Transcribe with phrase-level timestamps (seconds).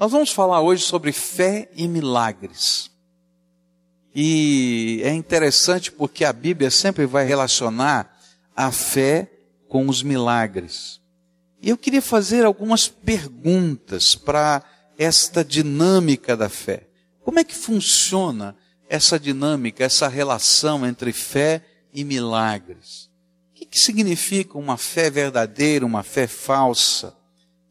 [0.00, 2.90] Nós vamos falar hoje sobre fé e milagres.
[4.14, 8.18] E é interessante porque a Bíblia sempre vai relacionar
[8.56, 9.30] a fé
[9.68, 11.02] com os milagres.
[11.60, 14.62] E eu queria fazer algumas perguntas para
[14.96, 16.88] esta dinâmica da fé.
[17.22, 18.56] Como é que funciona
[18.88, 21.62] essa dinâmica, essa relação entre fé
[21.92, 23.10] e milagres?
[23.50, 27.14] O que, que significa uma fé verdadeira, uma fé falsa?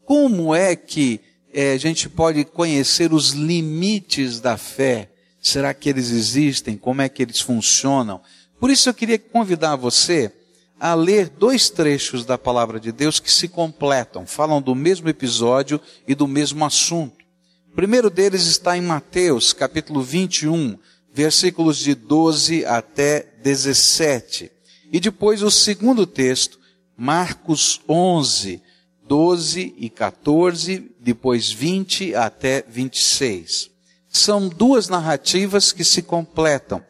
[0.04, 1.20] Como é que
[1.52, 5.10] é, a gente pode conhecer os limites da fé?
[5.40, 6.76] Será que eles existem?
[6.76, 8.20] Como é que eles funcionam?
[8.58, 10.32] Por isso eu queria convidar você
[10.78, 15.80] a ler dois trechos da palavra de Deus que se completam, falam do mesmo episódio
[16.08, 17.24] e do mesmo assunto.
[17.70, 20.78] O primeiro deles está em Mateus, capítulo 21,
[21.12, 24.50] versículos de 12 até 17.
[24.92, 26.58] E depois o segundo texto,
[26.96, 28.62] Marcos 11,
[29.10, 33.68] 12 e 14, depois 20 até 26.
[34.08, 36.80] São duas narrativas que se completam.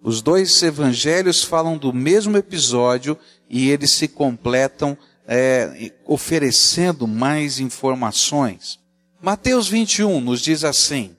[0.00, 3.18] Os dois evangelhos falam do mesmo episódio
[3.50, 8.78] e eles se completam é, oferecendo mais informações.
[9.20, 11.16] Mateus 21 nos diz assim: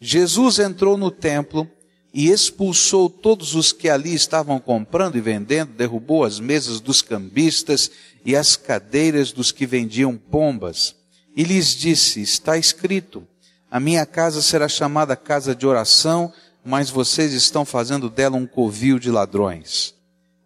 [0.00, 1.70] Jesus entrou no templo
[2.16, 7.90] e expulsou todos os que ali estavam comprando e vendendo, derrubou as mesas dos cambistas
[8.24, 10.96] e as cadeiras dos que vendiam pombas.
[11.36, 13.28] E lhes disse: Está escrito:
[13.70, 16.32] A minha casa será chamada casa de oração,
[16.64, 19.94] mas vocês estão fazendo dela um covil de ladrões.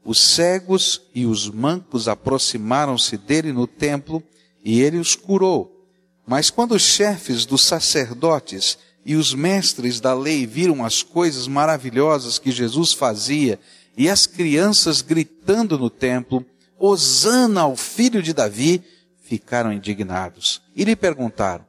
[0.04, 4.20] Os cegos e os mancos aproximaram-se dele no templo
[4.64, 5.86] e ele os curou.
[6.26, 12.38] Mas quando os chefes dos sacerdotes e os mestres da lei viram as coisas maravilhosas
[12.38, 13.58] que Jesus fazia
[13.96, 16.44] e as crianças gritando no templo,
[16.78, 18.82] Hosana ao filho de Davi,
[19.22, 21.64] ficaram indignados e lhe perguntaram: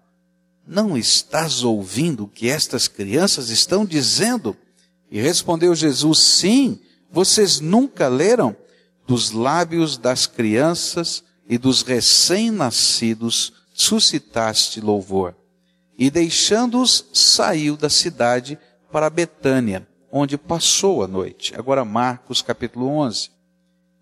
[0.65, 4.55] Não estás ouvindo o que estas crianças estão dizendo?
[5.11, 6.79] E respondeu Jesus: Sim,
[7.11, 8.55] vocês nunca leram?
[9.05, 15.35] Dos lábios das crianças e dos recém-nascidos suscitaste louvor.
[16.01, 18.57] E deixando-os, saiu da cidade
[18.91, 21.53] para Betânia, onde passou a noite.
[21.55, 23.29] Agora Marcos capítulo 11.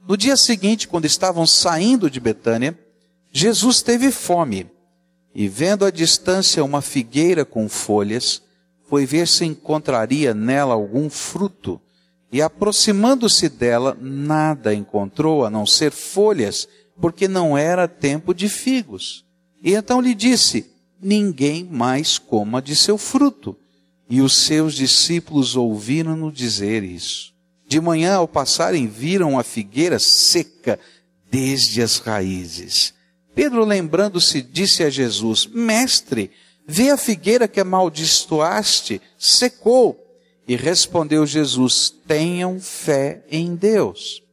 [0.07, 2.79] No dia seguinte, quando estavam saindo de Betânia,
[3.33, 4.71] Jesus teve fome
[5.35, 8.41] e vendo à distância uma figueira com folhas,
[8.87, 11.81] foi ver se encontraria nela algum fruto.
[12.31, 16.65] E aproximando-se dela, nada encontrou a não ser folhas,
[17.01, 19.25] porque não era tempo de figos.
[19.61, 23.55] E então lhe disse: Ninguém mais coma de seu fruto.
[24.09, 27.33] E os seus discípulos ouviram-no dizer isso.
[27.67, 30.79] De manhã, ao passarem, viram a figueira seca
[31.29, 32.93] desde as raízes.
[33.35, 36.31] Pedro, lembrando-se, disse a Jesus: Mestre,
[36.67, 40.05] vê a figueira que amaldiçoaste, secou.
[40.47, 44.23] E respondeu Jesus: Tenham fé em Deus.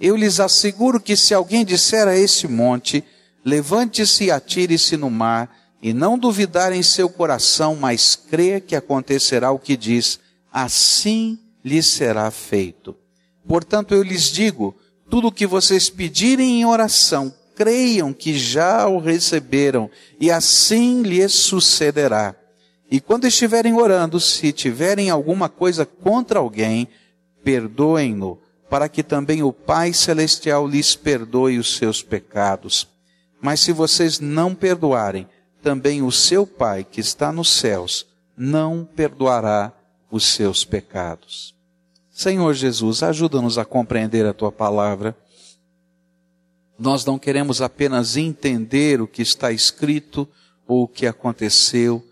[0.00, 3.04] Eu lhes asseguro que se alguém disser a esse monte,
[3.44, 9.50] levante-se e atire-se no mar, e não duvidar em seu coração, mas crê que acontecerá
[9.52, 10.18] o que diz,
[10.52, 12.96] assim lhe será feito.
[13.46, 14.74] Portanto, eu lhes digo,
[15.08, 19.90] tudo o que vocês pedirem em oração, creiam que já o receberam,
[20.20, 22.34] e assim lhes sucederá.
[22.90, 26.88] E quando estiverem orando, se tiverem alguma coisa contra alguém,
[27.44, 32.88] perdoem-no, para que também o Pai Celestial lhes perdoe os seus pecados.
[33.40, 35.26] Mas se vocês não perdoarem,
[35.68, 39.70] também o seu Pai que está nos céus não perdoará
[40.10, 41.54] os seus pecados.
[42.10, 45.14] Senhor Jesus, ajuda-nos a compreender a tua palavra.
[46.78, 50.26] Nós não queremos apenas entender o que está escrito
[50.66, 52.02] ou o que aconteceu,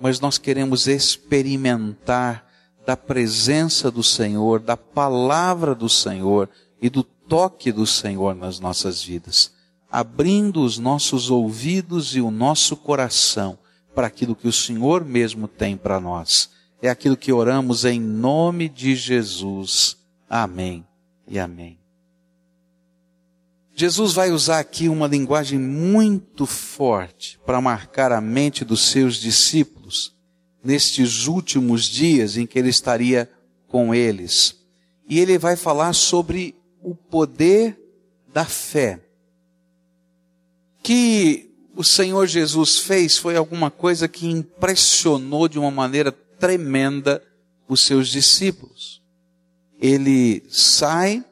[0.00, 2.46] mas nós queremos experimentar
[2.86, 6.48] da presença do Senhor, da palavra do Senhor
[6.80, 9.58] e do toque do Senhor nas nossas vidas
[9.90, 13.58] abrindo os nossos ouvidos e o nosso coração
[13.94, 16.50] para aquilo que o Senhor mesmo tem para nós.
[16.80, 19.96] É aquilo que oramos em nome de Jesus.
[20.28, 20.86] Amém
[21.26, 21.78] e amém.
[23.74, 30.14] Jesus vai usar aqui uma linguagem muito forte para marcar a mente dos seus discípulos
[30.62, 33.30] nestes últimos dias em que ele estaria
[33.66, 34.54] com eles.
[35.08, 37.78] E ele vai falar sobre o poder
[38.32, 39.09] da fé
[40.82, 47.22] que o Senhor Jesus fez foi alguma coisa que impressionou de uma maneira tremenda
[47.68, 49.00] os seus discípulos.
[49.80, 51.24] Ele sai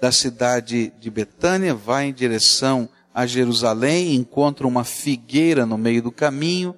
[0.00, 6.12] da cidade de Betânia, vai em direção a Jerusalém, encontra uma figueira no meio do
[6.12, 6.74] caminho,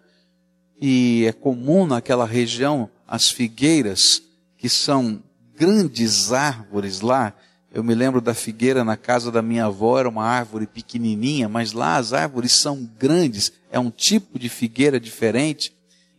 [0.80, 4.22] e é comum naquela região as figueiras,
[4.56, 5.22] que são
[5.54, 7.34] grandes árvores lá.
[7.74, 11.72] Eu me lembro da figueira na casa da minha avó, era uma árvore pequenininha, mas
[11.72, 15.72] lá as árvores são grandes, é um tipo de figueira diferente.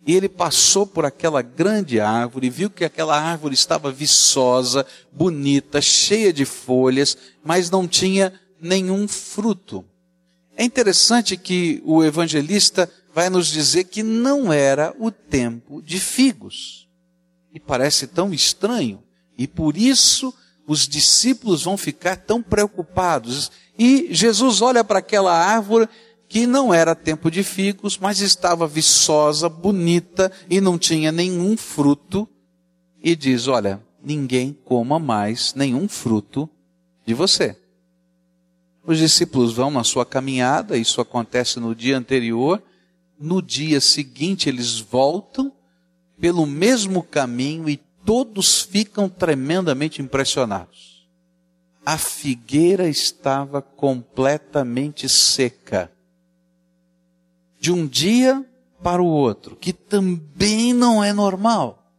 [0.05, 6.33] E ele passou por aquela grande árvore, viu que aquela árvore estava viçosa, bonita, cheia
[6.33, 9.85] de folhas, mas não tinha nenhum fruto.
[10.57, 16.87] É interessante que o evangelista vai nos dizer que não era o tempo de figos.
[17.53, 19.03] E parece tão estranho.
[19.37, 20.33] E por isso
[20.67, 23.51] os discípulos vão ficar tão preocupados.
[23.77, 25.87] E Jesus olha para aquela árvore
[26.27, 32.27] que não era tempo de figos, mas estava viçosa, bonita e não tinha nenhum fruto,
[33.03, 36.49] e diz: Olha, ninguém coma mais nenhum fruto
[37.05, 37.57] de você.
[38.85, 42.61] Os discípulos vão na sua caminhada, isso acontece no dia anterior,
[43.19, 45.53] no dia seguinte eles voltam
[46.19, 51.07] pelo mesmo caminho e todos ficam tremendamente impressionados.
[51.85, 55.91] A figueira estava completamente seca
[57.59, 58.45] de um dia
[58.81, 61.91] para o outro, que também não é normal.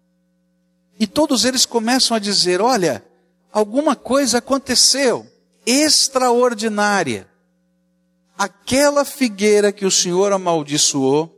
[0.99, 3.05] E todos eles começam a dizer: olha,
[3.53, 5.27] alguma coisa aconteceu
[5.67, 7.29] extraordinária.
[8.37, 11.35] Aquela figueira que o Senhor amaldiçoou,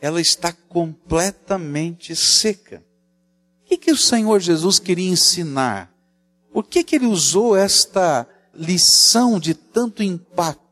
[0.00, 2.82] ela está completamente seca.
[3.72, 5.90] Que, que o Senhor Jesus queria ensinar?
[6.52, 10.62] Por que, que ele usou esta lição de tanto impacto?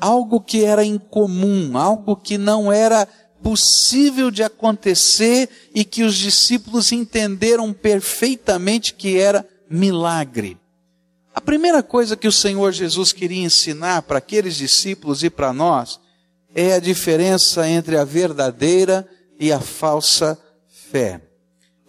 [0.00, 3.06] algo que era incomum, algo que não era
[3.40, 10.58] possível de acontecer e que os discípulos entenderam perfeitamente que era milagre.
[11.32, 16.00] A primeira coisa que o Senhor Jesus queria ensinar para aqueles discípulos e para nós
[16.52, 19.08] é a diferença entre a verdadeira
[19.38, 20.36] e a falsa
[20.90, 21.20] fé.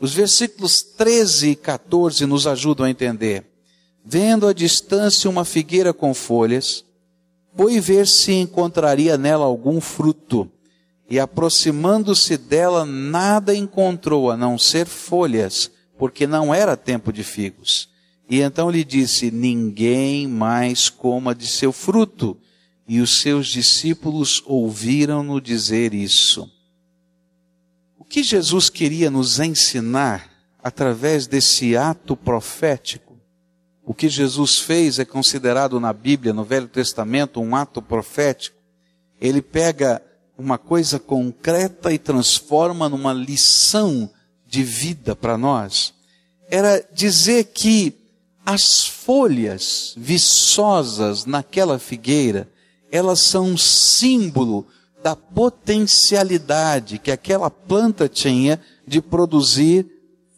[0.03, 3.45] Os versículos 13 e 14 nos ajudam a entender.
[4.03, 6.83] Vendo à distância uma figueira com folhas,
[7.55, 10.51] foi ver se encontraria nela algum fruto.
[11.09, 17.87] E aproximando-se dela, nada encontrou a não ser folhas, porque não era tempo de figos.
[18.29, 22.37] E então lhe disse: Ninguém mais coma de seu fruto.
[22.85, 26.51] E os seus discípulos ouviram-no dizer isso.
[28.13, 30.29] Que Jesus queria nos ensinar
[30.63, 33.17] através desse ato profético
[33.83, 38.55] o que Jesus fez é considerado na Bíblia, no Velho Testamento, um ato profético.
[39.19, 39.99] Ele pega
[40.37, 44.07] uma coisa concreta e transforma numa lição
[44.45, 45.95] de vida para nós.
[46.51, 47.95] Era dizer que
[48.45, 52.47] as folhas viçosas naquela figueira,
[52.91, 54.67] elas são um símbolo
[55.03, 59.85] da potencialidade que aquela planta tinha de produzir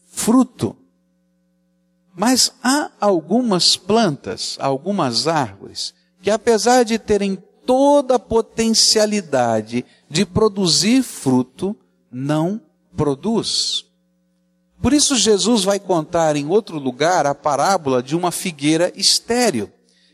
[0.07, 0.75] fruto.
[2.15, 11.03] Mas há algumas plantas, algumas árvores, que apesar de terem toda a potencialidade de produzir
[11.03, 11.75] fruto,
[12.11, 12.59] não
[12.95, 13.85] produz.
[14.81, 19.69] Por isso Jesus vai contar em outro lugar a parábola de uma figueira estéril.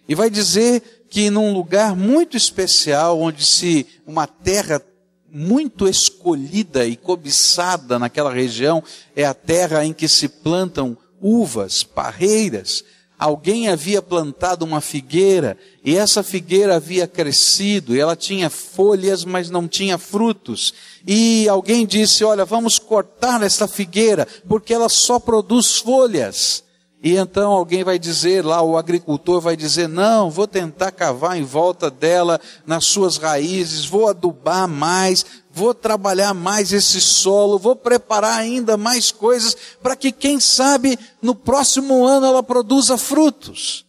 [0.07, 4.81] E vai dizer que num lugar muito especial, onde se uma terra
[5.29, 8.81] muito escolhida e cobiçada naquela região
[9.13, 12.81] é a terra em que se plantam uvas, parreiras.
[13.19, 19.49] Alguém havia plantado uma figueira e essa figueira havia crescido e ela tinha folhas, mas
[19.49, 20.73] não tinha frutos.
[21.05, 26.63] E alguém disse: Olha, vamos cortar essa figueira porque ela só produz folhas.
[27.03, 31.43] E então alguém vai dizer lá, o agricultor vai dizer: Não, vou tentar cavar em
[31.43, 38.39] volta dela, nas suas raízes, vou adubar mais, vou trabalhar mais esse solo, vou preparar
[38.39, 43.83] ainda mais coisas para que, quem sabe, no próximo ano ela produza frutos.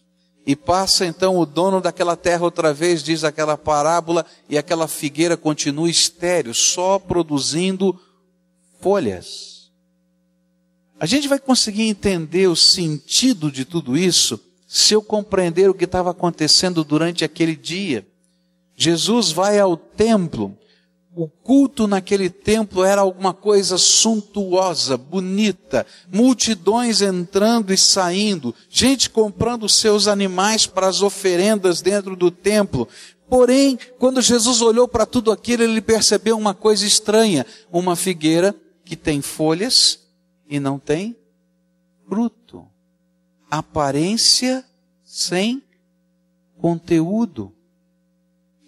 [0.45, 5.37] E passa então o dono daquela terra outra vez, diz aquela parábola, e aquela figueira
[5.37, 7.97] continua estéril, só produzindo
[8.81, 9.52] folhas.
[11.03, 15.83] A gente vai conseguir entender o sentido de tudo isso se eu compreender o que
[15.83, 18.07] estava acontecendo durante aquele dia.
[18.73, 20.57] Jesus vai ao templo
[21.13, 29.67] o culto naquele templo era alguma coisa suntuosa, bonita, multidões entrando e saindo, gente comprando
[29.67, 32.87] seus animais para as oferendas dentro do templo.
[33.29, 38.55] Porém, quando Jesus olhou para tudo aquilo, ele percebeu uma coisa estranha: uma figueira
[38.85, 40.02] que tem folhas
[40.53, 41.17] e não tem
[42.07, 42.67] fruto.
[43.49, 44.63] Aparência
[45.03, 45.63] sem
[46.59, 47.51] conteúdo.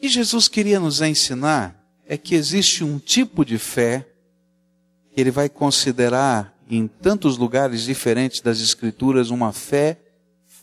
[0.02, 4.08] E Jesus queria nos ensinar é que existe um tipo de fé
[5.14, 10.00] que ele vai considerar em tantos lugares diferentes das Escrituras uma fé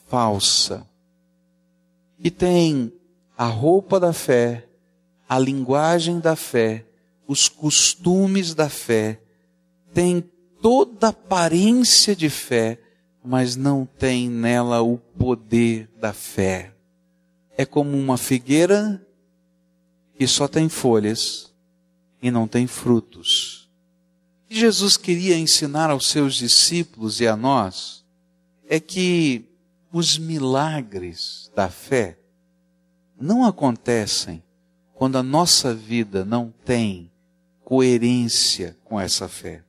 [0.09, 0.85] falsa.
[2.19, 2.93] E tem
[3.39, 4.67] a roupa da fé,
[5.29, 6.85] a linguagem da fé,
[7.29, 9.21] os costumes da fé,
[9.95, 10.32] tem
[10.63, 12.81] toda aparência de fé,
[13.23, 16.73] mas não tem nela o poder da fé.
[17.59, 19.05] É como uma figueira
[20.17, 21.53] que só tem folhas
[22.23, 23.69] e não tem frutos.
[24.49, 28.05] E Jesus queria ensinar aos seus discípulos e a nós
[28.69, 29.45] é que
[29.93, 32.19] os milagres da fé
[33.21, 34.43] não acontecem
[34.95, 37.11] quando a nossa vida não tem
[37.65, 39.65] coerência com essa fé.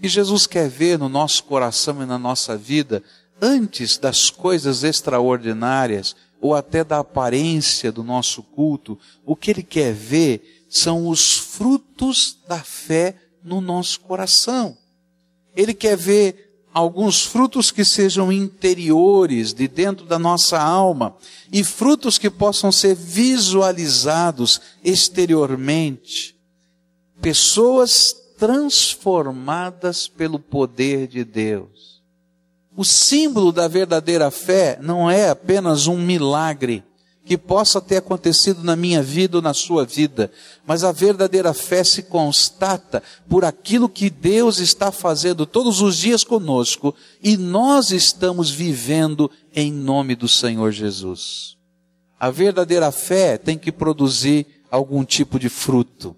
[0.00, 3.02] E Jesus quer ver no nosso coração e na nossa vida,
[3.40, 9.92] antes das coisas extraordinárias ou até da aparência do nosso culto, o que Ele quer
[9.92, 14.76] ver são os frutos da fé no nosso coração.
[15.56, 21.16] Ele quer ver alguns frutos que sejam interiores, de dentro da nossa alma,
[21.50, 26.36] e frutos que possam ser visualizados exteriormente.
[27.20, 32.00] Pessoas transformadas pelo poder de Deus.
[32.76, 36.84] O símbolo da verdadeira fé não é apenas um milagre,
[37.28, 40.32] que possa ter acontecido na minha vida ou na sua vida,
[40.66, 46.24] mas a verdadeira fé se constata por aquilo que Deus está fazendo todos os dias
[46.24, 51.58] conosco e nós estamos vivendo em nome do Senhor Jesus.
[52.18, 56.16] A verdadeira fé tem que produzir algum tipo de fruto.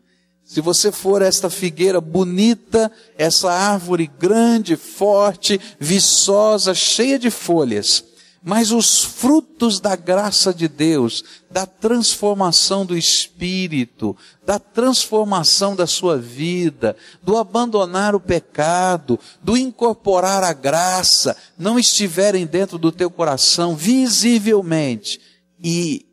[0.50, 8.02] Se você for esta figueira bonita, essa árvore grande, forte, viçosa, cheia de folhas,
[8.42, 16.19] mas os frutos da graça de Deus, da transformação do espírito, da transformação da sua
[16.19, 23.76] vida, do abandonar o pecado, do incorporar a graça, não estiverem dentro do teu coração
[23.76, 25.21] visivelmente
[25.62, 26.04] e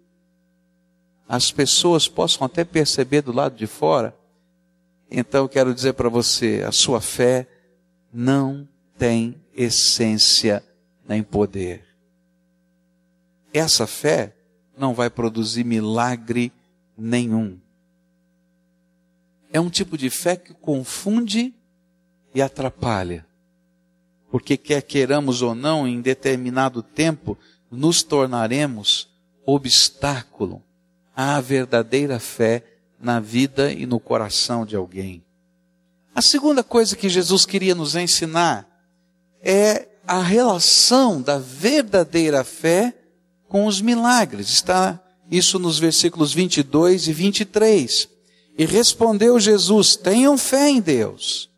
[1.28, 4.17] as pessoas possam até perceber do lado de fora,
[5.10, 7.48] então eu quero dizer para você, a sua fé
[8.12, 10.64] não tem essência
[11.08, 11.88] nem poder
[13.58, 14.36] essa fé
[14.78, 16.52] não vai produzir milagre
[16.98, 17.60] nenhum.
[19.52, 21.54] É um tipo de fé que confunde
[22.34, 23.26] e atrapalha.
[24.30, 27.38] Porque quer queiramos ou não, em determinado tempo,
[27.72, 29.10] nos tornaremos
[29.46, 30.62] obstáculo
[31.16, 32.64] à verdadeira fé
[33.00, 35.24] na vida e no coração de alguém.
[36.14, 38.68] A segunda coisa que Jesus queria nos ensinar
[39.42, 42.94] é a relação da verdadeira fé
[43.48, 44.50] com os milagres.
[44.50, 45.00] Está
[45.30, 48.10] isso nos versículos 22 e 23.
[48.58, 51.50] E respondeu Jesus: Tenham fé em Deus.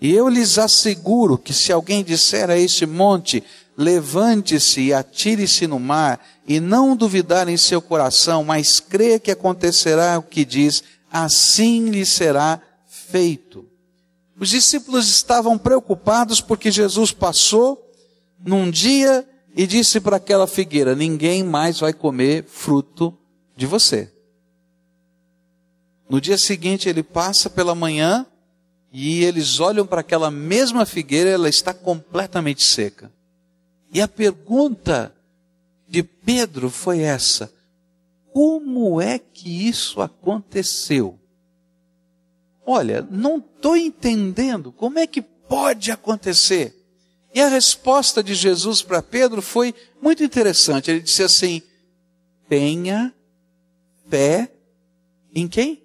[0.00, 3.42] E eu lhes asseguro que se alguém disser a este monte,
[3.76, 10.18] levante-se e atire-se no mar, e não duvidar em seu coração, mas crê que acontecerá
[10.18, 13.68] o que diz, assim lhe será feito.
[14.38, 17.80] Os discípulos estavam preocupados porque Jesus passou
[18.44, 19.26] num dia
[19.56, 23.16] e disse para aquela figueira: Ninguém mais vai comer fruto
[23.56, 24.12] de você.
[26.10, 28.26] No dia seguinte, ele passa pela manhã
[28.92, 33.12] e eles olham para aquela mesma figueira, ela está completamente seca.
[33.94, 35.14] E a pergunta
[35.88, 37.54] de Pedro foi essa:
[38.32, 41.16] Como é que isso aconteceu?
[42.66, 46.74] Olha, não estou entendendo como é que pode acontecer.
[47.32, 49.72] E a resposta de Jesus para Pedro foi
[50.02, 50.90] muito interessante.
[50.90, 51.62] Ele disse assim:
[52.48, 53.14] tenha
[54.08, 54.50] fé
[55.32, 55.82] em quem?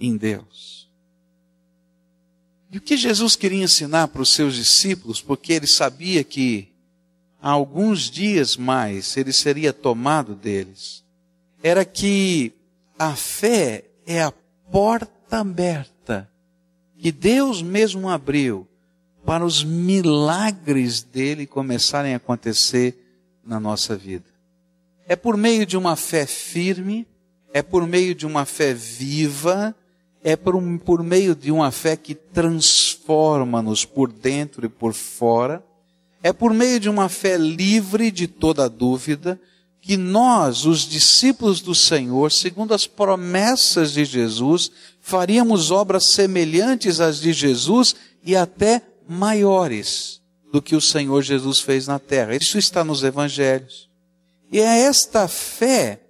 [0.00, 0.88] Em Deus.
[2.70, 6.75] E o que Jesus queria ensinar para os seus discípulos, porque ele sabia que
[7.46, 11.04] há alguns dias mais ele seria tomado deles,
[11.62, 12.52] era que
[12.98, 14.32] a fé é a
[14.72, 16.28] porta aberta
[16.98, 18.66] que Deus mesmo abriu
[19.24, 22.98] para os milagres dele começarem a acontecer
[23.44, 24.26] na nossa vida.
[25.06, 27.06] É por meio de uma fé firme,
[27.54, 29.72] é por meio de uma fé viva,
[30.20, 35.64] é por, um, por meio de uma fé que transforma-nos por dentro e por fora,
[36.26, 39.40] é por meio de uma fé livre de toda dúvida,
[39.80, 47.20] que nós, os discípulos do Senhor, segundo as promessas de Jesus, faríamos obras semelhantes às
[47.20, 50.20] de Jesus e até maiores
[50.52, 52.34] do que o Senhor Jesus fez na terra.
[52.34, 53.88] Isso está nos evangelhos.
[54.50, 56.00] E é esta fé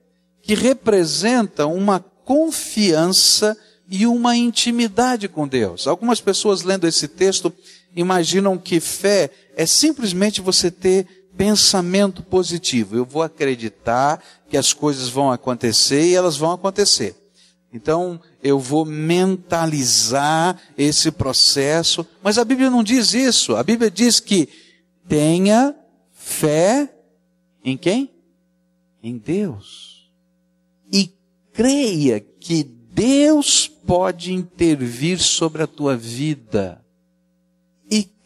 [0.41, 3.55] que representa uma confiança
[3.87, 5.87] e uma intimidade com Deus.
[5.87, 7.53] Algumas pessoas lendo esse texto
[7.97, 12.95] imaginam que fé é simplesmente você ter pensamento positivo.
[12.97, 17.17] Eu vou acreditar que as coisas vão acontecer e elas vão acontecer.
[17.73, 22.07] Então, eu vou mentalizar esse processo.
[22.23, 23.57] Mas a Bíblia não diz isso.
[23.57, 24.49] A Bíblia diz que
[25.09, 25.75] tenha
[26.13, 26.95] fé
[27.65, 28.11] em quem?
[29.03, 30.11] Em Deus.
[30.93, 31.13] E
[31.53, 36.86] creia que Deus pode intervir sobre a tua vida.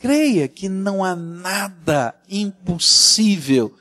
[0.00, 3.74] Creia que não há nada impossível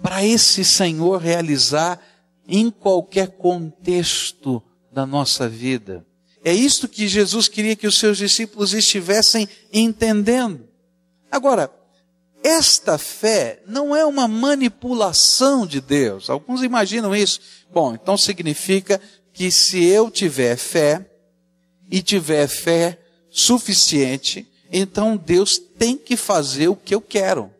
[0.00, 2.00] para esse Senhor realizar
[2.46, 6.06] em qualquer contexto da nossa vida.
[6.44, 10.68] É isto que Jesus queria que os seus discípulos estivessem entendendo.
[11.30, 11.70] Agora,
[12.42, 16.30] esta fé não é uma manipulação de Deus.
[16.30, 17.40] Alguns imaginam isso.
[17.72, 19.00] Bom, então significa
[19.32, 21.10] que se eu tiver fé
[21.90, 22.98] e tiver fé
[23.28, 27.50] suficiente, então Deus tem que fazer o que eu quero.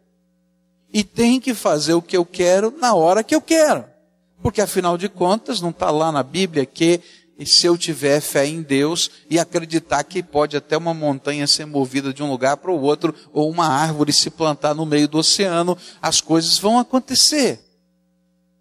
[0.92, 3.84] E tem que fazer o que eu quero na hora que eu quero.
[4.42, 7.00] Porque afinal de contas, não está lá na Bíblia que
[7.44, 12.12] se eu tiver fé em Deus e acreditar que pode até uma montanha ser movida
[12.12, 15.76] de um lugar para o outro, ou uma árvore se plantar no meio do oceano,
[16.02, 17.60] as coisas vão acontecer.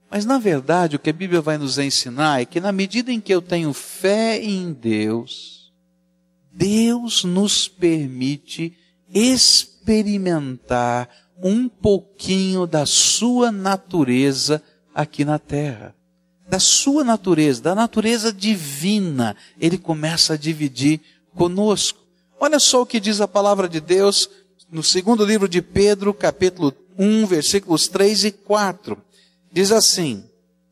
[0.10, 3.20] Mas na verdade, o que a Bíblia vai nos ensinar é que na medida em
[3.20, 5.57] que eu tenho fé em Deus,
[6.58, 8.76] Deus nos permite
[9.14, 11.08] experimentar
[11.42, 15.96] um pouquinho da sua natureza aqui na terra.
[16.50, 21.00] Da sua natureza, da natureza divina, ele começa a dividir
[21.36, 22.00] conosco.
[22.40, 24.28] Olha só o que diz a palavra de Deus
[24.72, 28.98] no segundo livro de Pedro, capítulo 1, versículos 3 e 4.
[29.52, 30.24] Diz assim: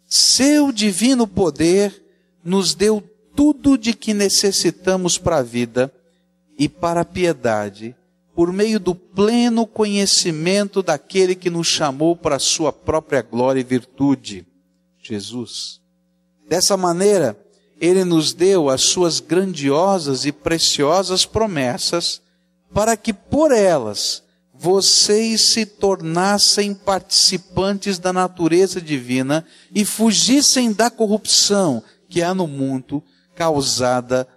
[0.07, 2.03] Seu divino poder
[2.43, 3.03] nos deu
[3.35, 5.93] tudo de que necessitamos para a vida
[6.57, 7.95] e para a piedade,
[8.33, 13.63] por meio do pleno conhecimento daquele que nos chamou para a sua própria glória e
[13.63, 14.45] virtude,
[15.01, 15.81] Jesus.
[16.47, 17.37] Dessa maneira,
[17.79, 22.21] ele nos deu as suas grandiosas e preciosas promessas,
[22.73, 31.83] para que por elas vocês se tornassem participantes da natureza divina e fugissem da corrupção
[32.09, 33.03] que há no mundo
[33.35, 34.27] causada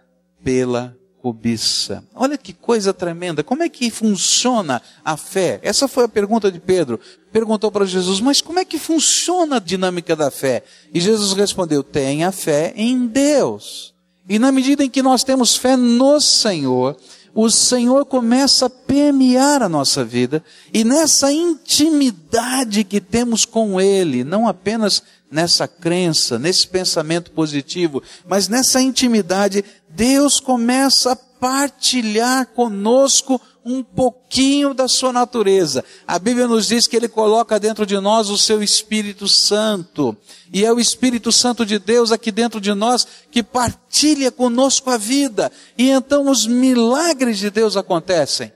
[0.42, 2.04] pela cobiça.
[2.14, 3.42] Olha que coisa tremenda.
[3.42, 5.58] Como é que funciona a fé?
[5.62, 7.00] Essa foi a pergunta de Pedro.
[7.32, 10.62] Perguntou para Jesus, mas como é que funciona a dinâmica da fé?
[10.92, 13.94] E Jesus respondeu: tenha fé em Deus.
[14.28, 16.96] E na medida em que nós temos fé no Senhor,
[17.34, 24.24] o Senhor começa a permear a nossa vida, e nessa intimidade que temos com Ele,
[24.24, 33.40] não apenas nessa crença, nesse pensamento positivo, mas nessa intimidade, Deus começa a partilhar conosco
[33.68, 35.85] um pouquinho da sua natureza.
[36.07, 40.16] A Bíblia nos diz que Ele coloca dentro de nós o seu Espírito Santo.
[40.50, 44.96] E é o Espírito Santo de Deus aqui dentro de nós que partilha conosco a
[44.96, 45.52] vida.
[45.76, 48.50] E então os milagres de Deus acontecem.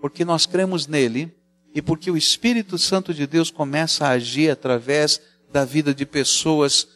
[0.00, 1.34] Porque nós cremos nele
[1.74, 5.20] e porque o Espírito Santo de Deus começa a agir através
[5.52, 6.86] da vida de pessoas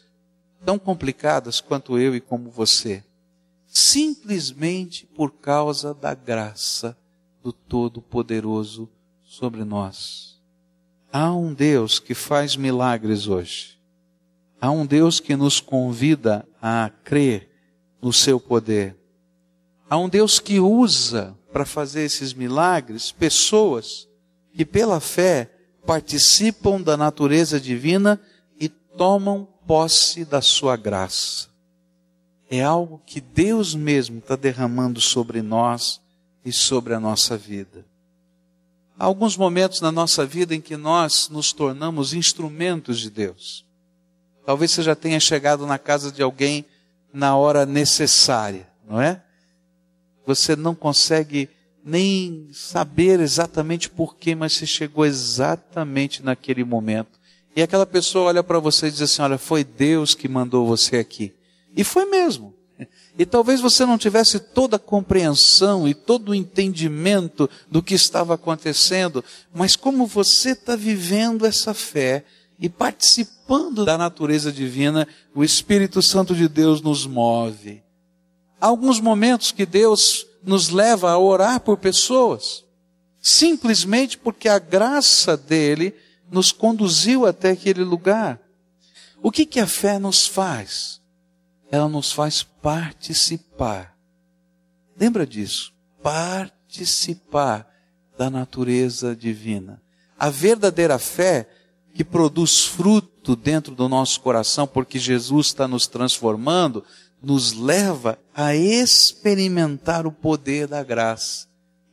[0.65, 3.03] tão complicadas quanto eu e como você,
[3.67, 6.97] simplesmente por causa da graça
[7.45, 8.89] do Todo-Poderoso
[9.23, 10.41] sobre nós.
[11.13, 13.79] Há um Deus que faz milagres hoje.
[14.59, 17.47] Há um Deus que nos convida a crer
[18.01, 18.97] no seu poder.
[19.87, 24.07] Há um Deus que usa para fazer esses milagres pessoas
[24.51, 25.51] que pela fé
[25.85, 28.19] participam da natureza divina
[28.97, 31.49] tomam posse da sua graça.
[32.49, 36.01] É algo que Deus mesmo está derramando sobre nós
[36.45, 37.83] e sobre a nossa vida.
[38.97, 43.65] Há alguns momentos na nossa vida em que nós nos tornamos instrumentos de Deus.
[44.45, 46.63] Talvez você já tenha chegado na casa de alguém
[47.11, 49.21] na hora necessária, não é?
[50.25, 51.49] Você não consegue
[51.83, 57.19] nem saber exatamente porquê, mas você chegou exatamente naquele momento.
[57.55, 60.97] E aquela pessoa olha para você e diz assim: Olha, foi Deus que mandou você
[60.97, 61.33] aqui.
[61.75, 62.54] E foi mesmo.
[63.17, 68.33] E talvez você não tivesse toda a compreensão e todo o entendimento do que estava
[68.33, 69.23] acontecendo,
[69.53, 72.25] mas como você está vivendo essa fé
[72.59, 77.81] e participando da natureza divina, o Espírito Santo de Deus nos move.
[78.59, 82.65] Há alguns momentos que Deus nos leva a orar por pessoas,
[83.21, 85.93] simplesmente porque a graça dele
[86.29, 88.39] nos conduziu até aquele lugar.
[89.21, 91.01] O que, que a fé nos faz?
[91.71, 93.95] Ela nos faz participar.
[94.97, 95.73] Lembra disso?
[96.01, 97.67] Participar
[98.17, 99.81] da natureza divina.
[100.17, 101.49] A verdadeira fé
[101.93, 106.83] que produz fruto dentro do nosso coração, porque Jesus está nos transformando,
[107.21, 111.47] nos leva a experimentar o poder da graça.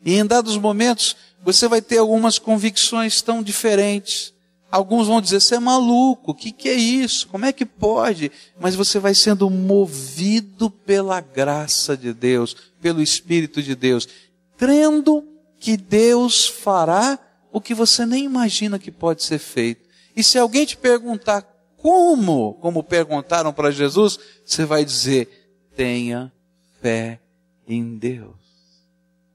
[0.04, 4.31] E em dados momentos, você vai ter algumas convicções tão diferentes.
[4.72, 7.28] Alguns vão dizer, você é maluco, o que, que é isso?
[7.28, 8.32] Como é que pode?
[8.58, 14.08] Mas você vai sendo movido pela graça de Deus, pelo Espírito de Deus,
[14.56, 15.28] crendo
[15.60, 17.18] que Deus fará
[17.52, 19.86] o que você nem imagina que pode ser feito.
[20.16, 21.42] E se alguém te perguntar
[21.76, 26.32] como, como perguntaram para Jesus, você vai dizer: tenha
[26.80, 27.20] fé
[27.68, 28.36] em Deus.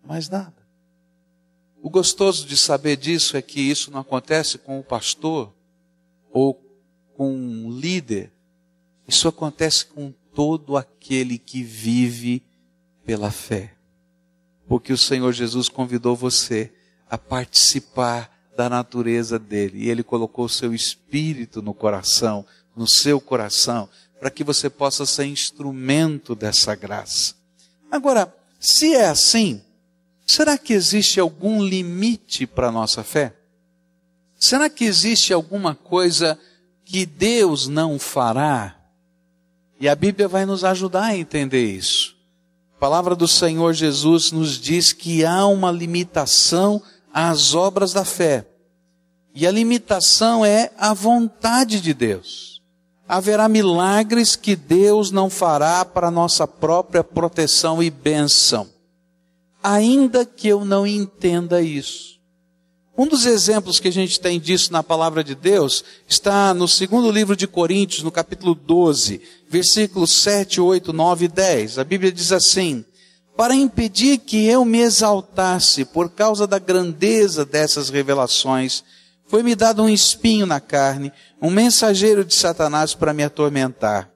[0.03, 0.56] Mais nada.
[1.87, 5.53] O gostoso de saber disso é que isso não acontece com o pastor
[6.29, 6.61] ou
[7.15, 8.29] com um líder.
[9.07, 12.43] Isso acontece com todo aquele que vive
[13.05, 13.73] pela fé.
[14.67, 16.73] Porque o Senhor Jesus convidou você
[17.09, 19.85] a participar da natureza dele.
[19.85, 22.45] E ele colocou o seu espírito no coração,
[22.75, 23.87] no seu coração,
[24.19, 27.33] para que você possa ser instrumento dessa graça.
[27.89, 29.61] Agora, se é assim,
[30.27, 33.33] será que existe algum limite para a nossa fé?
[34.39, 36.37] Será que existe alguma coisa
[36.85, 38.75] que Deus não fará?
[39.79, 42.15] E a Bíblia vai nos ajudar a entender isso.
[42.75, 48.45] A palavra do Senhor Jesus nos diz que há uma limitação às obras da fé.
[49.33, 52.61] E a limitação é a vontade de Deus.
[53.07, 58.67] Haverá milagres que Deus não fará para nossa própria proteção e bênção.
[59.69, 62.21] Ainda que eu não entenda isso.
[62.97, 67.11] Um dos exemplos que a gente tem disso na palavra de Deus está no segundo
[67.11, 71.79] livro de Coríntios, no capítulo 12, versículos 7, 8, 9 e 10.
[71.79, 72.85] A Bíblia diz assim:
[73.35, 78.85] para impedir que eu me exaltasse por causa da grandeza dessas revelações,
[79.27, 84.09] foi-me dado um espinho na carne, um mensageiro de Satanás para me atormentar.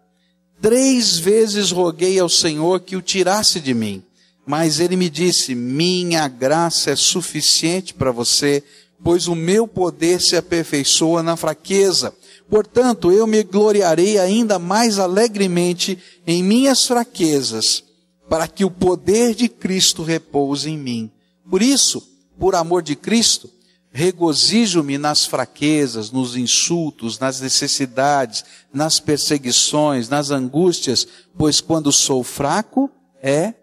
[0.62, 4.02] Três vezes roguei ao Senhor que o tirasse de mim,
[4.46, 8.64] mas ele me disse: Minha graça é suficiente para você,
[9.04, 12.14] pois o meu poder se aperfeiçoa na fraqueza.
[12.50, 17.84] Portanto, eu me gloriarei ainda mais alegremente em minhas fraquezas
[18.30, 21.12] para que o poder de Cristo repouse em mim.
[21.50, 22.02] Por isso,
[22.40, 23.50] por amor de Cristo,
[23.92, 32.90] regozijo-me nas fraquezas, nos insultos, nas necessidades, nas perseguições, nas angústias, pois quando sou fraco,
[33.22, 33.54] é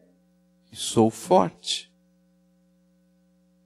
[0.70, 1.90] que sou forte.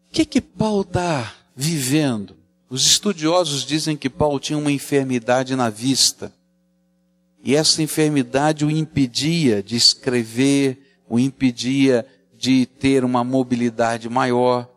[0.09, 2.37] O que que Paulo está vivendo?
[2.69, 6.33] Os estudiosos dizem que Paulo tinha uma enfermidade na vista.
[7.45, 14.69] E essa enfermidade o impedia de escrever, o impedia de ter uma mobilidade maior.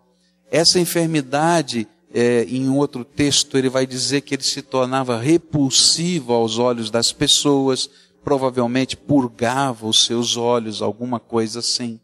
[0.52, 6.58] Essa enfermidade, é, em outro texto, ele vai dizer que ele se tornava repulsivo aos
[6.58, 7.90] olhos das pessoas,
[8.24, 12.00] provavelmente purgava os seus olhos, alguma coisa assim.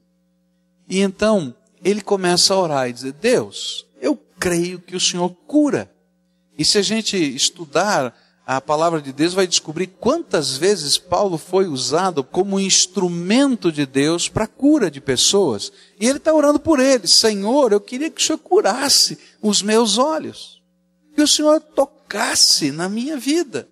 [0.91, 5.89] E então, ele começa a orar e dizer: Deus, eu creio que o Senhor cura.
[6.58, 8.13] E se a gente estudar
[8.45, 14.27] a palavra de Deus vai descobrir quantas vezes Paulo foi usado como instrumento de Deus
[14.27, 15.71] para cura de pessoas.
[15.97, 19.97] E ele está orando por eles: Senhor, eu queria que o Senhor curasse os meus
[19.97, 20.62] olhos,
[21.15, 23.69] que o Senhor tocasse na minha vida.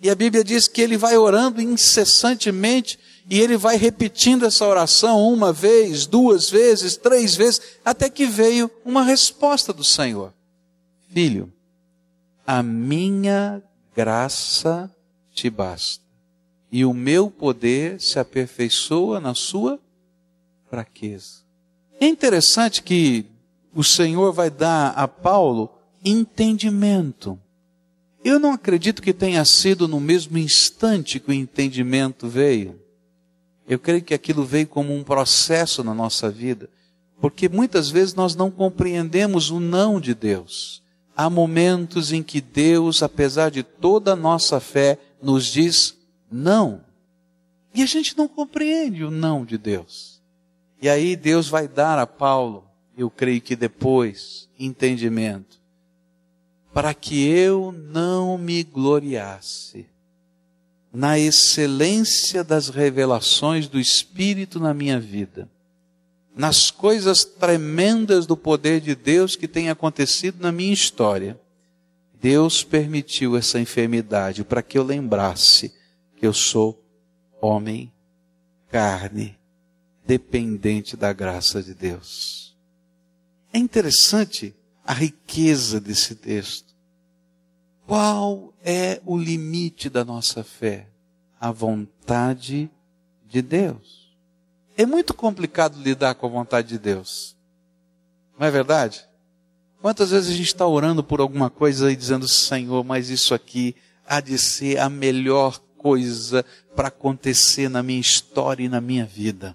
[0.00, 5.32] E a Bíblia diz que ele vai orando incessantemente e ele vai repetindo essa oração
[5.32, 10.32] uma vez, duas vezes, três vezes, até que veio uma resposta do Senhor:
[11.12, 11.52] Filho,
[12.46, 13.62] a minha
[13.94, 14.90] graça
[15.32, 16.02] te basta.
[16.70, 19.78] E o meu poder se aperfeiçoa na sua
[20.70, 21.42] fraqueza.
[22.00, 23.26] É interessante que
[23.74, 25.70] o Senhor vai dar a Paulo
[26.04, 27.38] entendimento.
[28.24, 32.81] Eu não acredito que tenha sido no mesmo instante que o entendimento veio.
[33.68, 36.68] Eu creio que aquilo veio como um processo na nossa vida,
[37.20, 40.82] porque muitas vezes nós não compreendemos o não de Deus.
[41.16, 45.96] Há momentos em que Deus, apesar de toda a nossa fé, nos diz
[46.30, 46.80] não.
[47.74, 50.20] E a gente não compreende o não de Deus.
[50.80, 52.64] E aí Deus vai dar a Paulo,
[52.96, 55.60] eu creio que depois, entendimento,
[56.74, 59.86] para que eu não me gloriasse
[60.92, 65.48] na excelência das revelações do Espírito na minha vida
[66.34, 71.38] nas coisas tremendas do poder de Deus que tem acontecido na minha história.
[72.20, 75.74] Deus permitiu essa enfermidade para que eu lembrasse
[76.16, 76.82] que eu sou
[77.40, 77.92] homem,
[78.70, 79.36] carne,
[80.06, 82.56] dependente da graça de Deus.
[83.52, 86.71] É interessante a riqueza desse texto.
[87.92, 90.88] Qual é o limite da nossa fé?
[91.38, 92.70] A vontade
[93.28, 94.16] de Deus.
[94.78, 97.36] É muito complicado lidar com a vontade de Deus.
[98.38, 99.06] Não é verdade?
[99.82, 103.76] Quantas vezes a gente está orando por alguma coisa e dizendo, Senhor, mas isso aqui
[104.06, 109.54] há de ser a melhor coisa para acontecer na minha história e na minha vida.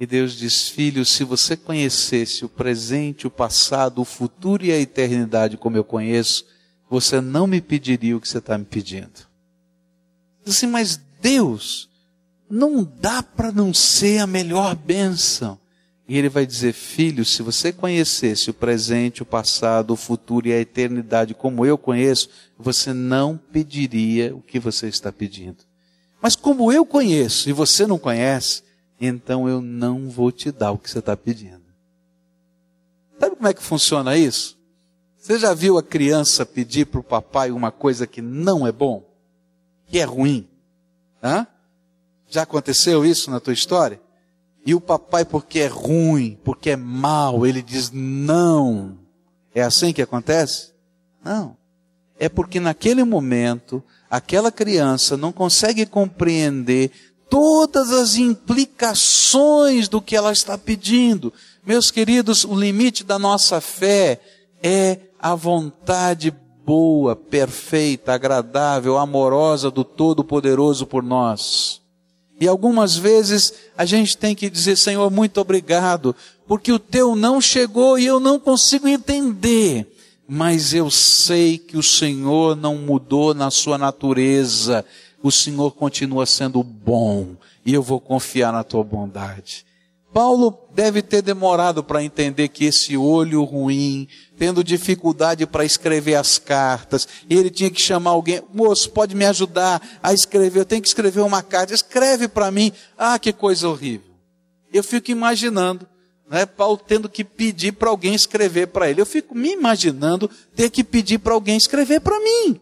[0.00, 4.80] E Deus diz: Filho, se você conhecesse o presente, o passado, o futuro e a
[4.80, 6.52] eternidade como eu conheço,
[6.88, 9.26] você não me pediria o que você está me pedindo.
[10.46, 11.88] Assim, mas Deus,
[12.48, 15.58] não dá para não ser a melhor bênção.
[16.06, 20.52] E ele vai dizer: Filho, se você conhecesse o presente, o passado, o futuro e
[20.52, 25.64] a eternidade como eu conheço, você não pediria o que você está pedindo.
[26.20, 28.62] Mas como eu conheço e você não conhece,
[29.00, 31.64] então eu não vou te dar o que você está pedindo.
[33.18, 34.58] Sabe como é que funciona isso?
[35.24, 39.02] Você já viu a criança pedir para o papai uma coisa que não é bom?
[39.86, 40.46] Que é ruim?
[41.22, 41.46] Hã?
[42.28, 43.98] Já aconteceu isso na tua história?
[44.66, 48.98] E o papai, porque é ruim, porque é mal, ele diz não.
[49.54, 50.74] É assim que acontece?
[51.24, 51.56] Não.
[52.18, 56.90] É porque naquele momento, aquela criança não consegue compreender
[57.30, 61.32] todas as implicações do que ela está pedindo.
[61.64, 64.20] Meus queridos, o limite da nossa fé
[64.62, 66.30] é a vontade
[66.66, 71.80] boa, perfeita, agradável, amorosa do Todo-Poderoso por nós.
[72.38, 76.14] E algumas vezes a gente tem que dizer, Senhor, muito obrigado,
[76.46, 79.90] porque o teu não chegou e eu não consigo entender.
[80.28, 84.84] Mas eu sei que o Senhor não mudou na sua natureza
[85.24, 87.34] o Senhor continua sendo bom
[87.64, 89.64] e eu vou confiar na tua bondade.
[90.14, 94.06] Paulo deve ter demorado para entender que esse olho ruim,
[94.38, 99.82] tendo dificuldade para escrever as cartas, ele tinha que chamar alguém, moço, pode me ajudar
[100.00, 102.70] a escrever, eu tenho que escrever uma carta, escreve para mim.
[102.96, 104.14] Ah, que coisa horrível.
[104.72, 105.84] Eu fico imaginando,
[106.30, 109.00] né, Paulo tendo que pedir para alguém escrever para ele.
[109.00, 112.60] Eu fico me imaginando ter que pedir para alguém escrever para mim.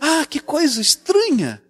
[0.00, 1.62] Ah, que coisa estranha!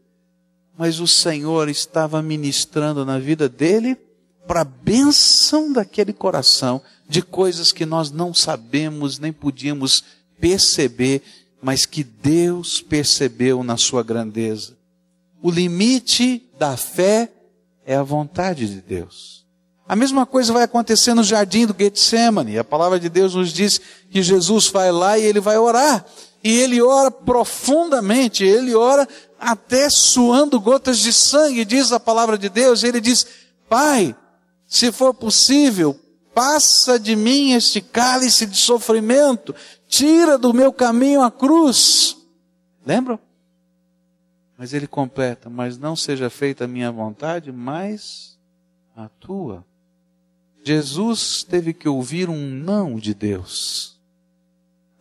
[0.79, 3.99] Mas o Senhor estava ministrando na vida dele
[4.47, 10.03] para a bênção daquele coração, de coisas que nós não sabemos nem podíamos
[10.41, 11.23] perceber,
[11.61, 14.77] mas que Deus percebeu na sua grandeza.
[15.43, 17.31] O limite da fé
[17.85, 19.45] é a vontade de Deus.
[19.87, 22.59] A mesma coisa vai acontecer no jardim do Getsemane.
[22.59, 26.05] A palavra de Deus nos diz que Jesus vai lá e ele vai orar.
[26.43, 29.07] E ele ora profundamente, ele ora
[29.39, 32.83] até suando gotas de sangue, diz a palavra de Deus.
[32.83, 33.27] Ele diz:
[33.69, 34.17] Pai,
[34.73, 35.95] se for possível,
[36.35, 39.55] passa de mim este cálice de sofrimento,
[39.87, 42.17] tira do meu caminho a cruz.
[42.87, 43.19] Lembram?
[44.57, 48.39] Mas ele completa: Mas não seja feita a minha vontade, mas
[48.97, 49.63] a tua.
[50.65, 54.01] Jesus teve que ouvir um não de Deus.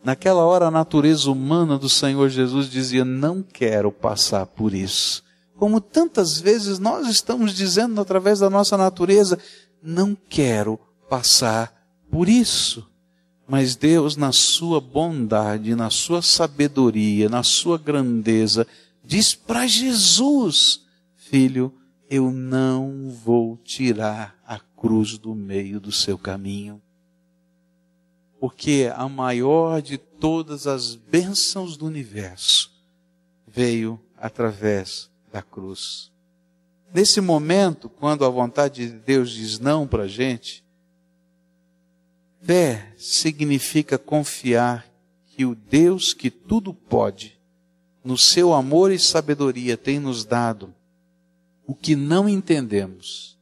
[0.04, 5.24] Naquela hora, a natureza humana do Senhor Jesus dizia: Não quero passar por isso.
[5.62, 9.38] Como tantas vezes nós estamos dizendo através da nossa natureza:
[9.80, 10.76] Não quero
[11.08, 11.72] passar
[12.10, 12.84] por isso.
[13.46, 18.66] Mas Deus, na sua bondade, na sua sabedoria, na sua grandeza,
[19.04, 20.80] diz para Jesus:
[21.14, 21.72] Filho,
[22.10, 26.82] eu não vou tirar a cruz do meio do seu caminho
[28.40, 32.72] porque a maior de todas as bênçãos do universo
[33.46, 36.10] veio através da cruz.
[36.92, 40.62] Nesse momento, quando a vontade de Deus diz não para a gente,
[42.42, 44.86] fé significa confiar
[45.26, 47.40] que o Deus que tudo pode,
[48.04, 50.74] no seu amor e sabedoria, tem nos dado
[51.66, 53.38] o que não entendemos,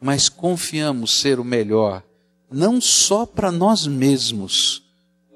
[0.00, 2.02] mas confiamos ser o melhor
[2.50, 4.82] não só para nós mesmos,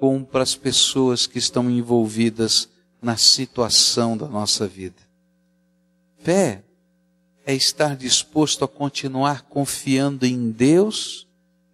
[0.01, 2.69] como para as pessoas que estão envolvidas
[3.01, 4.97] na situação da nossa vida.
[6.25, 6.65] Fé
[7.45, 11.29] é estar disposto a continuar confiando em Deus,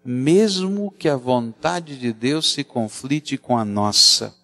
[0.04, 4.34] mesmo que a vontade de Deus se conflite com a nossa.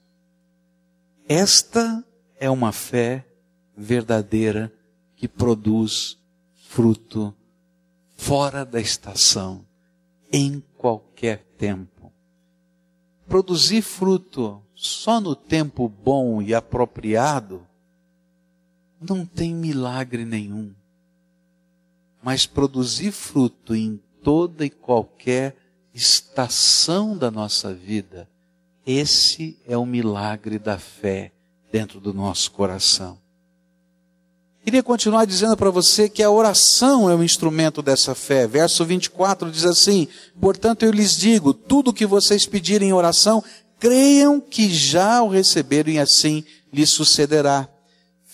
[1.28, 2.04] Esta
[2.38, 3.26] é uma fé
[3.76, 4.72] verdadeira
[5.16, 6.16] que produz
[6.54, 7.34] fruto
[8.14, 9.66] fora da estação,
[10.32, 12.12] em qualquer tempo.
[13.26, 17.66] Produzir fruto só no tempo bom e apropriado
[19.00, 20.72] não tem milagre nenhum.
[22.22, 25.56] Mas produzir fruto em toda e qualquer
[25.94, 28.28] estação da nossa vida,
[28.86, 31.32] esse é o milagre da fé
[31.70, 33.18] dentro do nosso coração.
[34.66, 38.48] Queria continuar dizendo para você que a oração é o instrumento dessa fé.
[38.48, 40.08] Verso 24 diz assim:
[40.40, 43.44] Portanto eu lhes digo, tudo que vocês pedirem em oração,
[43.78, 47.68] creiam que já o receberam e assim lhes sucederá.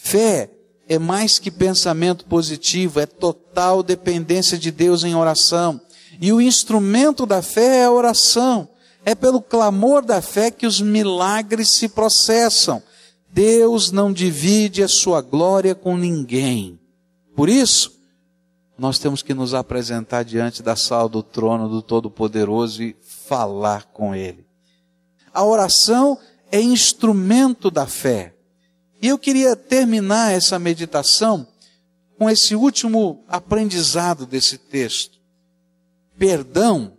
[0.05, 0.51] Fé
[0.89, 5.81] é mais que pensamento positivo, é total dependência de Deus em oração.
[6.21, 8.69] E o instrumento da fé é a oração.
[9.05, 12.83] É pelo clamor da fé que os milagres se processam.
[13.33, 16.81] Deus não divide a sua glória com ninguém.
[17.37, 17.93] Por isso,
[18.77, 24.17] nós temos que nos apresentar diante da sala do trono do Todo-Poderoso e falar com
[24.17, 24.45] Ele.
[25.33, 26.19] A oração
[26.51, 28.35] é instrumento da fé.
[29.03, 31.45] E eu queria terminar essa meditação
[32.17, 35.19] com esse último aprendizado desse texto.
[36.17, 36.97] Perdão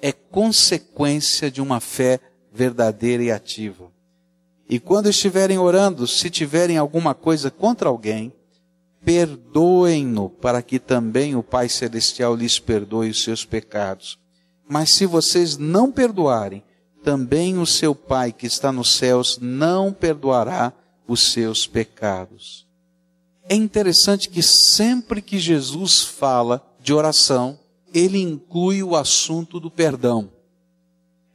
[0.00, 2.18] é consequência de uma fé
[2.50, 3.92] verdadeira e ativa.
[4.66, 8.32] E quando estiverem orando, se tiverem alguma coisa contra alguém,
[9.04, 14.18] perdoem-no, para que também o Pai Celestial lhes perdoe os seus pecados.
[14.66, 16.64] Mas se vocês não perdoarem,
[17.04, 20.72] também o seu Pai que está nos céus não perdoará
[21.06, 22.66] os seus pecados.
[23.48, 27.58] É interessante que sempre que Jesus fala de oração,
[27.92, 30.30] ele inclui o assunto do perdão.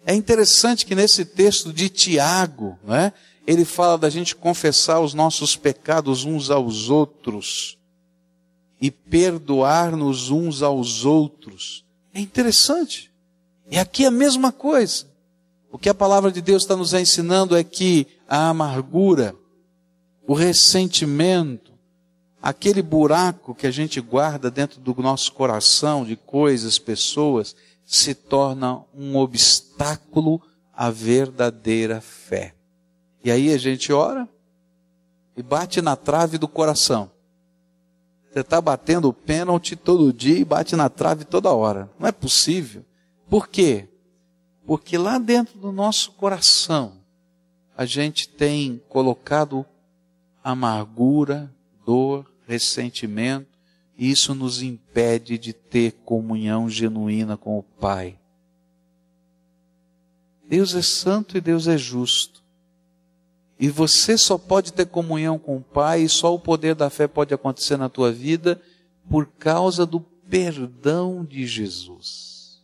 [0.05, 3.11] É interessante que nesse texto de Tiago, né,
[3.45, 7.77] ele fala da gente confessar os nossos pecados uns aos outros
[8.79, 11.85] e perdoar-nos uns aos outros.
[12.13, 13.11] É interessante.
[13.69, 15.05] E aqui é a mesma coisa.
[15.71, 19.35] O que a palavra de Deus está nos ensinando é que a amargura,
[20.27, 21.71] o ressentimento,
[22.41, 28.83] aquele buraco que a gente guarda dentro do nosso coração de coisas, pessoas, se torna
[28.93, 30.41] um obstáculo
[30.73, 32.53] à verdadeira fé.
[33.23, 34.27] E aí a gente ora
[35.37, 37.09] e bate na trave do coração.
[38.29, 41.89] Você está batendo o pênalti todo dia e bate na trave toda hora.
[41.97, 42.83] Não é possível.
[43.29, 43.87] Por quê?
[44.65, 46.97] Porque lá dentro do nosso coração
[47.77, 49.65] a gente tem colocado
[50.47, 51.53] amargura,
[51.85, 53.49] dor, ressentimento,
[53.97, 58.17] e isso nos impede de ter comunhão genuína com o Pai.
[60.47, 62.41] Deus é santo e Deus é justo.
[63.59, 67.09] E você só pode ter comunhão com o Pai e só o poder da fé
[67.09, 68.61] pode acontecer na tua vida
[69.09, 72.63] por causa do perdão de Jesus.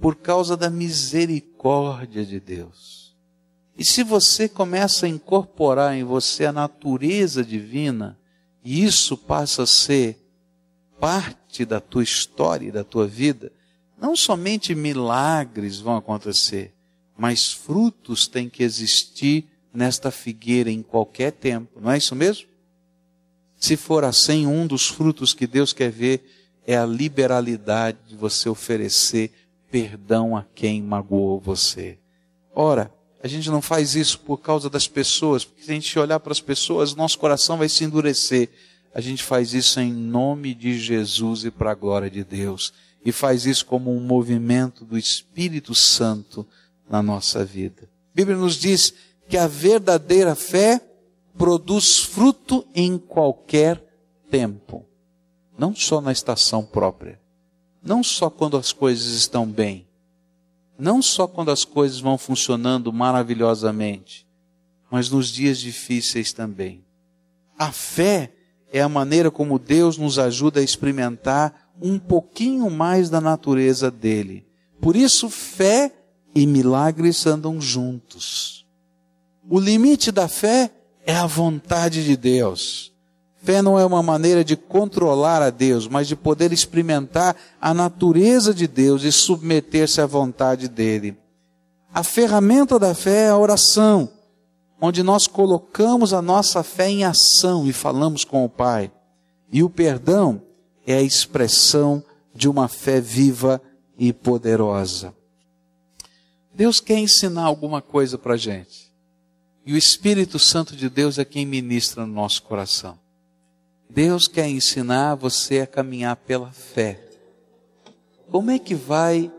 [0.00, 3.05] Por causa da misericórdia de Deus.
[3.78, 8.18] E se você começa a incorporar em você a natureza divina,
[8.64, 10.18] e isso passa a ser
[10.98, 13.52] parte da tua história e da tua vida,
[14.00, 16.74] não somente milagres vão acontecer,
[17.16, 22.48] mas frutos têm que existir nesta figueira em qualquer tempo, não é isso mesmo?
[23.58, 26.24] Se for assim, um dos frutos que Deus quer ver
[26.66, 29.32] é a liberalidade de você oferecer
[29.70, 31.98] perdão a quem magoou você.
[32.54, 32.90] Ora,
[33.22, 36.32] a gente não faz isso por causa das pessoas, porque se a gente olhar para
[36.32, 38.50] as pessoas, nosso coração vai se endurecer.
[38.94, 42.72] A gente faz isso em nome de Jesus e para a glória de Deus.
[43.04, 46.46] E faz isso como um movimento do Espírito Santo
[46.88, 47.84] na nossa vida.
[47.84, 48.94] A Bíblia nos diz
[49.28, 50.80] que a verdadeira fé
[51.36, 53.82] produz fruto em qualquer
[54.30, 54.84] tempo.
[55.58, 57.20] Não só na estação própria.
[57.82, 59.85] Não só quando as coisas estão bem
[60.78, 64.26] não só quando as coisas vão funcionando maravilhosamente,
[64.90, 66.84] mas nos dias difíceis também.
[67.58, 68.32] A fé
[68.72, 74.46] é a maneira como Deus nos ajuda a experimentar um pouquinho mais da natureza dele.
[74.80, 75.92] Por isso, fé
[76.34, 78.66] e milagres andam juntos.
[79.48, 80.70] O limite da fé
[81.04, 82.92] é a vontade de Deus.
[83.46, 88.52] Fé não é uma maneira de controlar a Deus, mas de poder experimentar a natureza
[88.52, 91.16] de Deus e submeter-se à vontade dele.
[91.94, 94.10] A ferramenta da fé é a oração,
[94.80, 98.90] onde nós colocamos a nossa fé em ação e falamos com o Pai.
[99.52, 100.42] E o perdão
[100.84, 102.02] é a expressão
[102.34, 103.62] de uma fé viva
[103.96, 105.14] e poderosa.
[106.52, 108.92] Deus quer ensinar alguma coisa para a gente.
[109.64, 113.05] E o Espírito Santo de Deus é quem ministra no nosso coração.
[113.88, 117.00] Deus quer ensinar você a caminhar pela fé.
[118.30, 119.30] Como é que vai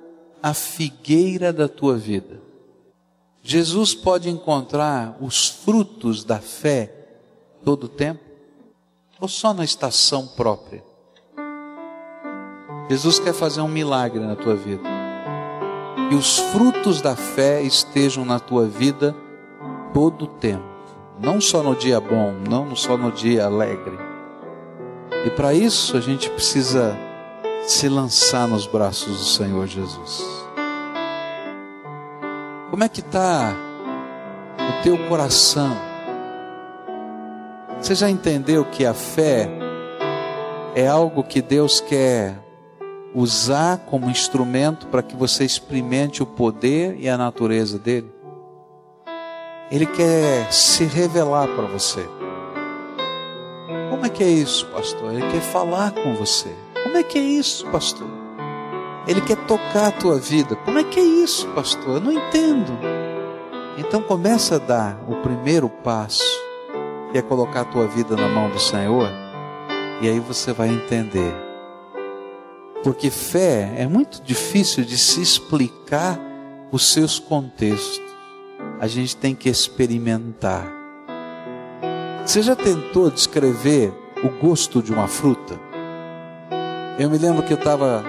[0.42, 2.42] a figueira da tua vida?
[3.44, 6.94] Jesus pode encontrar os frutos da fé
[7.64, 8.28] todo o tempo?
[9.20, 10.84] ou só na estação própria?
[12.90, 14.84] Jesus quer fazer um milagre na tua vida.
[16.10, 19.16] E os frutos da fé estejam na tua vida
[19.94, 20.64] todo o tempo.
[21.20, 23.98] Não só no dia bom, não só no dia alegre.
[25.26, 26.98] E para isso a gente precisa
[27.68, 30.24] se lançar nos braços do Senhor Jesus.
[32.70, 33.56] Como é que está
[34.58, 35.76] o teu coração?
[37.80, 39.50] Você já entendeu que a fé
[40.76, 42.38] é algo que Deus quer
[43.14, 48.12] usar como instrumento para que você experimente o poder e a natureza dele?
[49.72, 52.06] Ele quer se revelar para você.
[53.98, 55.12] Como é que é isso, pastor?
[55.12, 56.56] Ele quer falar com você.
[56.84, 58.08] Como é que é isso, pastor?
[59.08, 60.56] Ele quer tocar a tua vida.
[60.58, 61.96] Como é que é isso, pastor?
[61.96, 62.78] Eu não entendo.
[63.76, 66.24] Então começa a dar o primeiro passo,
[67.12, 69.10] que é colocar a tua vida na mão do Senhor,
[70.00, 71.34] e aí você vai entender.
[72.84, 76.20] Porque fé é muito difícil de se explicar
[76.72, 78.06] os seus contextos
[78.80, 80.77] a gente tem que experimentar.
[82.28, 85.58] Você já tentou descrever o gosto de uma fruta?
[87.00, 88.04] Eu me lembro que eu estava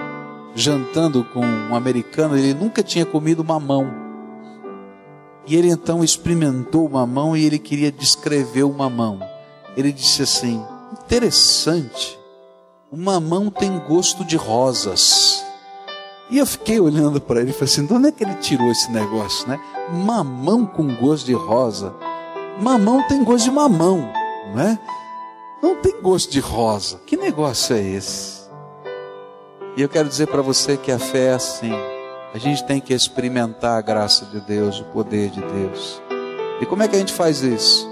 [0.53, 3.89] jantando com um americano, ele nunca tinha comido mamão.
[5.47, 9.21] E ele então experimentou o mamão e ele queria descrever o mamão.
[9.77, 10.61] Ele disse assim:
[11.01, 12.19] interessante,
[12.91, 15.41] o mamão tem gosto de rosas.
[16.29, 18.69] E eu fiquei olhando para ele e falei assim: de onde é que ele tirou
[18.69, 19.57] esse negócio, né?
[19.93, 21.95] Mamão com gosto de rosa.
[22.61, 24.11] Mamão tem gosto de mamão,
[24.53, 24.79] não é?
[25.61, 26.99] Não tem gosto de rosa.
[27.05, 28.39] Que negócio é esse?
[29.77, 31.71] E eu quero dizer para você que a fé é assim.
[32.33, 36.01] A gente tem que experimentar a graça de Deus, o poder de Deus.
[36.59, 37.87] E como é que a gente faz isso?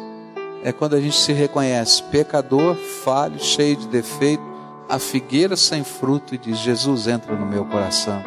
[0.63, 4.43] É quando a gente se reconhece pecador, falho, cheio de defeito,
[4.89, 8.21] a figueira sem fruto e diz: Jesus, entra no meu coração.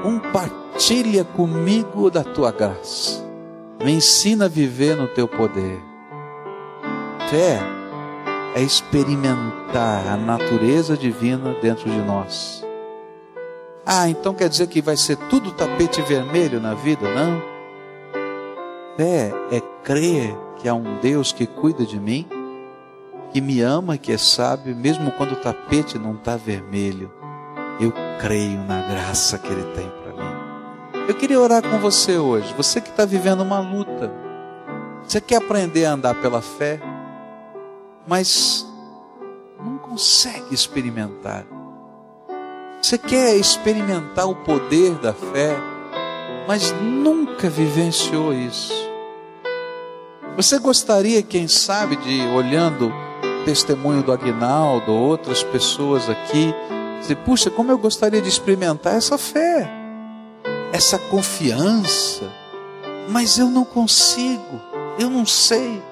[0.00, 3.25] Compartilha comigo da tua graça.
[3.84, 5.80] Me ensina a viver no teu poder.
[7.28, 7.58] Fé
[8.54, 12.64] é experimentar a natureza divina dentro de nós.
[13.84, 17.06] Ah, então quer dizer que vai ser tudo tapete vermelho na vida?
[17.14, 17.42] Não.
[18.96, 22.26] Fé é crer que há um Deus que cuida de mim
[23.36, 27.12] que me ama, que é sábio, mesmo quando o tapete não está vermelho,
[27.78, 30.35] eu creio na graça que Ele tem para mim.
[31.08, 34.12] Eu queria orar com você hoje, você que está vivendo uma luta,
[35.04, 36.80] você quer aprender a andar pela fé,
[38.08, 38.66] mas
[39.64, 41.46] não consegue experimentar.
[42.82, 45.56] Você quer experimentar o poder da fé,
[46.48, 48.74] mas nunca vivenciou isso.
[50.36, 52.92] Você gostaria, quem sabe, de olhando
[53.44, 56.52] testemunho do Agnaldo, outras pessoas aqui,
[57.00, 59.85] dizer, puxa, como eu gostaria de experimentar essa fé,
[60.76, 62.30] essa confiança,
[63.08, 64.60] mas eu não consigo,
[64.98, 65.82] eu não sei.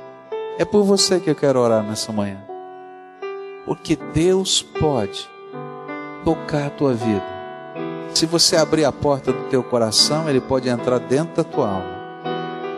[0.59, 2.45] É por você que eu quero orar nessa manhã.
[3.65, 5.27] Porque Deus pode
[6.23, 7.25] tocar a tua vida.
[8.13, 12.05] Se você abrir a porta do teu coração, Ele pode entrar dentro da tua alma.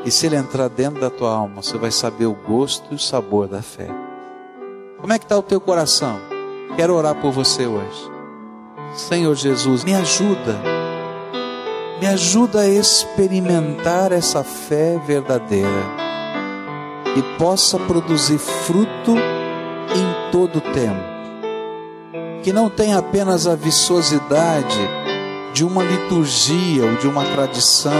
[0.04, 3.00] E se Ele entrar dentro da tua alma, você vai saber o gosto e o
[3.00, 3.88] sabor da fé.
[5.00, 6.20] Como é que está o teu coração?
[6.76, 8.10] Quero orar por você hoje.
[8.94, 10.75] Senhor Jesus, me ajuda.
[12.00, 16.06] Me ajuda a experimentar essa fé verdadeira.
[17.16, 21.16] E possa produzir fruto em todo o tempo.
[22.42, 24.78] Que não tenha apenas a viçosidade
[25.54, 27.92] de uma liturgia ou de uma tradição,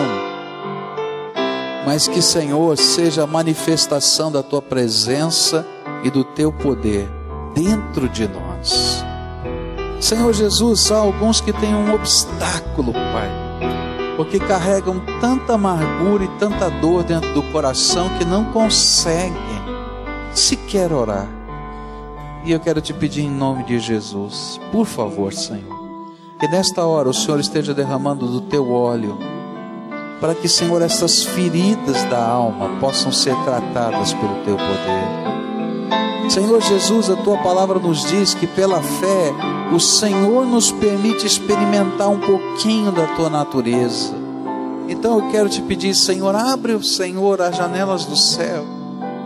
[1.87, 5.67] mas que, Senhor, seja a manifestação da tua presença
[6.05, 7.09] e do teu poder
[7.55, 9.03] dentro de nós.
[10.01, 13.46] Senhor Jesus, há alguns que têm um obstáculo, Pai,
[14.17, 19.37] porque carregam tanta amargura e tanta dor dentro do coração que não conseguem
[20.35, 21.29] sequer orar.
[22.45, 25.75] E eu quero te pedir em nome de Jesus, por favor, Senhor,
[26.39, 29.19] que nesta hora o Senhor esteja derramando do teu óleo,
[30.21, 35.36] para que, Senhor, essas feridas da alma possam ser tratadas pelo teu poder.
[36.29, 39.33] Senhor Jesus, a tua palavra nos diz que pela fé
[39.73, 44.15] o Senhor nos permite experimentar um pouquinho da tua natureza.
[44.89, 48.65] Então eu quero te pedir, Senhor, abre o Senhor as janelas do céu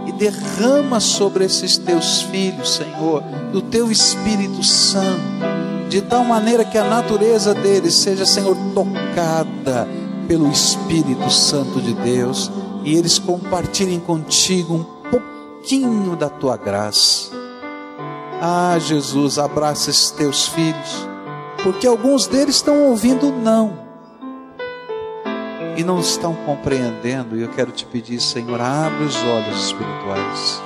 [0.07, 5.21] e derrama sobre esses teus filhos, Senhor, do teu Espírito Santo,
[5.89, 9.87] de tal maneira que a natureza deles seja, Senhor, tocada
[10.27, 12.51] pelo Espírito Santo de Deus
[12.85, 15.00] e eles compartilhem contigo um
[15.61, 17.31] pouquinho da tua graça.
[18.41, 21.07] Ah, Jesus, abraça esses teus filhos,
[21.63, 23.79] porque alguns deles estão ouvindo não
[25.77, 30.63] e não estão compreendendo, e eu quero te pedir, Senhor, abre os olhos espirituais.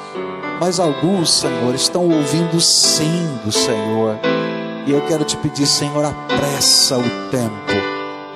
[0.61, 4.18] Mas alguns, Senhor, estão ouvindo sim do Senhor.
[4.86, 7.74] E eu quero te pedir, Senhor, apressa o tempo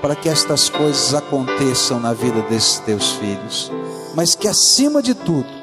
[0.02, 3.72] para que estas coisas aconteçam na vida desses teus filhos.
[4.14, 5.57] Mas que acima de tudo,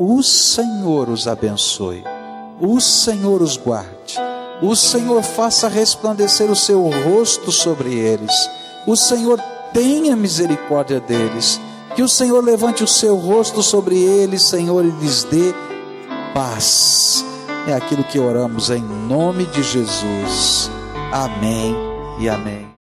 [0.00, 2.02] o Senhor os abençoe,
[2.58, 4.16] o Senhor os guarde,
[4.62, 8.32] o Senhor faça resplandecer o seu rosto sobre eles,
[8.86, 9.38] o Senhor
[9.74, 11.60] tenha misericórdia deles,
[11.94, 15.52] que o Senhor levante o seu rosto sobre eles, Senhor, e lhes dê
[16.32, 17.22] paz.
[17.68, 20.70] É aquilo que oramos em nome de Jesus.
[21.12, 21.76] Amém
[22.18, 22.69] e amém.